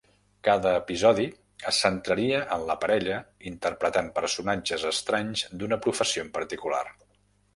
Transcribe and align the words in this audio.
Cada 0.45 0.69
episodi 0.77 1.25
es 1.71 1.81
centraria 1.83 2.39
en 2.55 2.63
la 2.69 2.77
parella 2.85 3.19
interpretant 3.51 4.09
personatges 4.17 4.87
estranys 4.93 5.43
d'una 5.61 5.79
professió 5.87 6.27
en 6.29 6.35
particular. 6.41 6.83